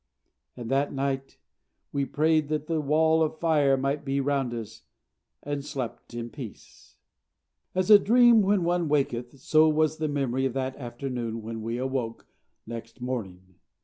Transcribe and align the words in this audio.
And 0.57 0.71
that 0.71 0.91
night 0.91 1.37
we 1.91 2.05
prayed 2.05 2.47
that 2.47 2.65
the 2.65 2.81
Wall 2.81 3.21
of 3.21 3.37
Fire 3.37 3.77
might 3.77 4.03
be 4.03 4.19
round 4.19 4.51
us, 4.51 4.81
and 5.43 5.63
slept 5.63 6.15
in 6.15 6.31
peace. 6.31 6.97
As 7.75 7.91
a 7.91 7.99
dream 7.99 8.41
when 8.41 8.63
one 8.63 8.89
awaketh, 8.89 9.37
so 9.37 9.69
was 9.69 9.97
the 9.97 10.07
memory 10.07 10.47
of 10.47 10.53
that 10.53 10.75
afternoon 10.77 11.43
when 11.43 11.61
we 11.61 11.77
awoke 11.77 12.25
next 12.65 12.99
morning. 12.99 13.59